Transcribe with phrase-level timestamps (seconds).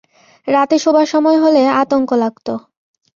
[0.47, 2.53] রাতে শোবার সময় হলে আতঙ্ক লাগতো।